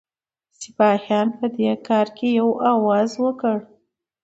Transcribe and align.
سپاهیان 0.59 1.27
په 1.37 1.45
دې 1.55 1.71
کار 1.87 2.07
کې 2.17 2.27
یو 2.39 2.49
آواز 2.73 3.11
کړه. 3.39 3.57